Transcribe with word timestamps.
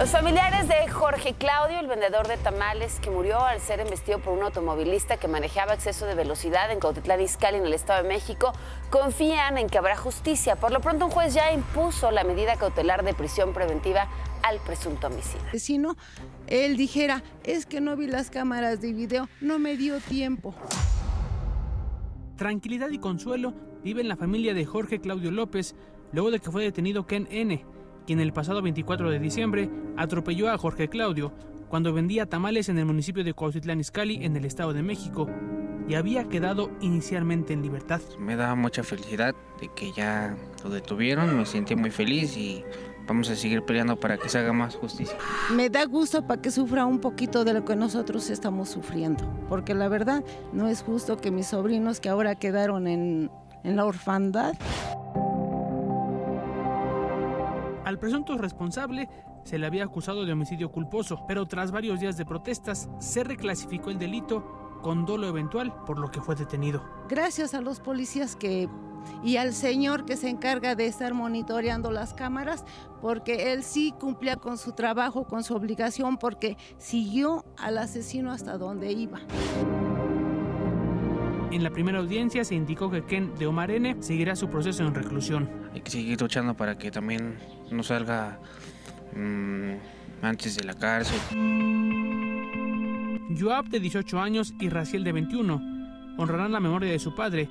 Los 0.00 0.08
familiares 0.08 0.66
de 0.66 0.88
Jorge 0.88 1.34
Claudio, 1.34 1.78
el 1.78 1.86
vendedor 1.86 2.26
de 2.26 2.38
tamales 2.38 2.98
que 3.00 3.10
murió 3.10 3.38
al 3.38 3.60
ser 3.60 3.80
embestido 3.80 4.18
por 4.18 4.32
un 4.32 4.42
automovilista 4.42 5.18
que 5.18 5.28
manejaba 5.28 5.74
exceso 5.74 6.06
de 6.06 6.14
velocidad 6.14 6.72
en 6.72 6.80
Cautitlán 6.80 7.20
Izcalli, 7.20 7.58
en 7.58 7.66
el 7.66 7.74
Estado 7.74 8.02
de 8.02 8.08
México, 8.08 8.54
confían 8.88 9.58
en 9.58 9.68
que 9.68 9.76
habrá 9.76 9.98
justicia. 9.98 10.56
Por 10.56 10.72
lo 10.72 10.80
pronto, 10.80 11.04
un 11.04 11.10
juez 11.10 11.34
ya 11.34 11.52
impuso 11.52 12.10
la 12.12 12.24
medida 12.24 12.56
cautelar 12.56 13.04
de 13.04 13.12
prisión 13.12 13.52
preventiva 13.52 14.08
al 14.42 14.58
presunto 14.60 15.08
homicida. 15.08 15.42
Si 15.58 15.76
no, 15.76 15.98
él 16.46 16.78
dijera, 16.78 17.22
es 17.44 17.66
que 17.66 17.82
no 17.82 17.94
vi 17.94 18.06
las 18.06 18.30
cámaras 18.30 18.80
de 18.80 18.94
video, 18.94 19.28
no 19.42 19.58
me 19.58 19.76
dio 19.76 20.00
tiempo. 20.00 20.54
Tranquilidad 22.38 22.88
y 22.88 22.98
consuelo 22.98 23.52
vive 23.84 24.00
en 24.00 24.08
la 24.08 24.16
familia 24.16 24.54
de 24.54 24.64
Jorge 24.64 24.98
Claudio 24.98 25.30
López 25.30 25.74
luego 26.12 26.30
de 26.30 26.40
que 26.40 26.50
fue 26.50 26.62
detenido 26.62 27.06
Ken 27.06 27.28
N 27.30 27.66
quien 28.06 28.20
el 28.20 28.32
pasado 28.32 28.62
24 28.62 29.10
de 29.10 29.18
diciembre 29.18 29.70
atropelló 29.96 30.50
a 30.50 30.58
Jorge 30.58 30.88
Claudio 30.88 31.32
cuando 31.68 31.92
vendía 31.92 32.26
tamales 32.26 32.68
en 32.68 32.78
el 32.78 32.84
municipio 32.84 33.22
de 33.22 33.32
Cuautitlán 33.32 33.80
Izcalli, 33.80 34.24
en 34.24 34.36
el 34.36 34.44
Estado 34.44 34.72
de 34.72 34.82
México, 34.82 35.28
y 35.88 35.94
había 35.94 36.24
quedado 36.24 36.70
inicialmente 36.80 37.52
en 37.52 37.62
libertad. 37.62 38.00
Me 38.18 38.36
da 38.36 38.54
mucha 38.54 38.82
felicidad 38.82 39.34
de 39.60 39.68
que 39.74 39.92
ya 39.92 40.36
lo 40.64 40.70
detuvieron, 40.70 41.36
me 41.36 41.46
sentí 41.46 41.76
muy 41.76 41.90
feliz 41.90 42.36
y 42.36 42.64
vamos 43.06 43.28
a 43.30 43.36
seguir 43.36 43.62
peleando 43.62 43.98
para 43.98 44.18
que 44.18 44.28
se 44.28 44.38
haga 44.38 44.52
más 44.52 44.76
justicia. 44.76 45.16
Me 45.54 45.70
da 45.70 45.84
gusto 45.86 46.26
para 46.26 46.40
que 46.40 46.50
sufra 46.50 46.86
un 46.86 47.00
poquito 47.00 47.44
de 47.44 47.54
lo 47.54 47.64
que 47.64 47.76
nosotros 47.76 48.30
estamos 48.30 48.68
sufriendo, 48.68 49.24
porque 49.48 49.74
la 49.74 49.88
verdad 49.88 50.24
no 50.52 50.68
es 50.68 50.82
justo 50.82 51.16
que 51.16 51.30
mis 51.30 51.48
sobrinos 51.48 52.00
que 52.00 52.08
ahora 52.08 52.34
quedaron 52.34 52.86
en, 52.86 53.30
en 53.64 53.76
la 53.76 53.84
orfandad 53.84 54.54
al 57.90 57.98
presunto 57.98 58.38
responsable 58.38 59.08
se 59.44 59.58
le 59.58 59.66
había 59.66 59.84
acusado 59.84 60.24
de 60.24 60.32
homicidio 60.32 60.70
culposo, 60.70 61.24
pero 61.26 61.46
tras 61.46 61.72
varios 61.72 61.98
días 61.98 62.16
de 62.16 62.24
protestas 62.24 62.88
se 63.00 63.24
reclasificó 63.24 63.90
el 63.90 63.98
delito 63.98 64.78
con 64.80 65.04
dolo 65.04 65.26
eventual, 65.26 65.74
por 65.84 65.98
lo 65.98 66.10
que 66.10 66.20
fue 66.20 66.36
detenido. 66.36 66.82
Gracias 67.08 67.52
a 67.52 67.60
los 67.60 67.80
policías 67.80 68.36
que 68.36 68.68
y 69.24 69.38
al 69.38 69.54
señor 69.54 70.04
que 70.04 70.16
se 70.16 70.28
encarga 70.28 70.74
de 70.74 70.86
estar 70.86 71.14
monitoreando 71.14 71.90
las 71.90 72.14
cámaras, 72.14 72.64
porque 73.00 73.52
él 73.52 73.64
sí 73.64 73.92
cumplía 73.98 74.36
con 74.36 74.56
su 74.56 74.72
trabajo, 74.72 75.24
con 75.24 75.42
su 75.42 75.54
obligación, 75.54 76.16
porque 76.16 76.56
siguió 76.78 77.44
al 77.58 77.78
asesino 77.78 78.30
hasta 78.30 78.56
donde 78.56 78.92
iba. 78.92 79.20
En 81.50 81.64
la 81.64 81.70
primera 81.70 81.98
audiencia 81.98 82.44
se 82.44 82.54
indicó 82.54 82.90
que 82.90 83.04
Ken 83.04 83.34
de 83.36 83.46
Omar 83.46 83.72
N. 83.72 83.96
seguirá 84.00 84.36
su 84.36 84.48
proceso 84.48 84.84
en 84.84 84.94
reclusión. 84.94 85.50
Hay 85.74 85.80
que 85.80 85.90
seguir 85.90 86.20
luchando 86.20 86.54
para 86.56 86.78
que 86.78 86.92
también 86.92 87.38
no 87.72 87.82
salga 87.82 88.38
mmm, 89.16 89.72
antes 90.22 90.56
de 90.56 90.64
la 90.64 90.74
cárcel. 90.74 91.18
Joab, 93.36 93.68
de 93.68 93.80
18 93.80 94.20
años, 94.20 94.54
y 94.60 94.68
Raciel, 94.68 95.02
de 95.02 95.12
21, 95.12 96.14
honrarán 96.18 96.52
la 96.52 96.60
memoria 96.60 96.92
de 96.92 97.00
su 97.00 97.16
padre, 97.16 97.48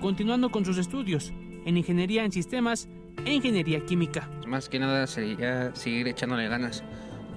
continuando 0.00 0.50
con 0.50 0.64
sus 0.64 0.78
estudios 0.78 1.32
en 1.64 1.76
ingeniería 1.76 2.24
en 2.24 2.32
sistemas 2.32 2.88
e 3.24 3.32
ingeniería 3.32 3.84
química. 3.86 4.28
Más 4.46 4.68
que 4.68 4.80
nada 4.80 5.06
sería 5.06 5.72
seguir 5.74 6.08
echándole 6.08 6.48
ganas. 6.48 6.82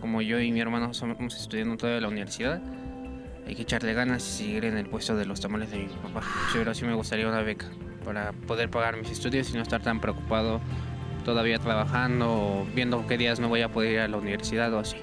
Como 0.02 0.22
yo 0.24 0.40
y 0.40 0.52
mi 0.52 0.60
hermano 0.60 0.92
estamos 0.92 1.36
estudiando 1.36 1.78
toda 1.78 2.00
la 2.00 2.08
universidad, 2.08 2.62
hay 3.50 3.56
que 3.56 3.64
echarle 3.64 3.96
ganas 3.96 4.24
y 4.28 4.38
seguir 4.44 4.66
en 4.66 4.78
el 4.78 4.86
puesto 4.86 5.16
de 5.16 5.26
los 5.26 5.42
tamales 5.42 5.72
de 5.72 5.80
mi 5.80 5.88
papá. 5.88 6.22
Pero 6.54 6.76
sí 6.76 6.86
me 6.86 6.94
gustaría 6.94 7.28
una 7.28 7.42
beca 7.42 7.66
para 8.06 8.32
poder 8.32 8.70
pagar 8.70 8.96
mis 8.96 9.10
estudios 9.10 9.50
y 9.50 9.54
no 9.54 9.64
estar 9.64 9.82
tan 9.82 10.00
preocupado 10.00 10.62
todavía 11.26 11.58
trabajando 11.58 12.32
o 12.32 12.68
viendo 12.76 13.08
qué 13.08 13.18
días 13.18 13.40
no 13.40 13.50
voy 13.50 13.64
a 13.64 13.70
poder 13.70 13.94
ir 13.94 14.00
a 14.02 14.08
la 14.08 14.18
universidad 14.18 14.72
o 14.72 14.80
así. 14.80 14.98